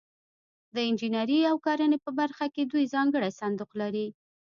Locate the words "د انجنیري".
0.75-1.39